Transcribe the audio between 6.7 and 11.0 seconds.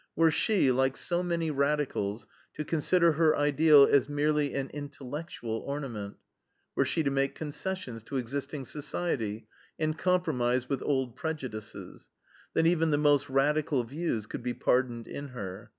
were she to make concessions to existing society and compromise with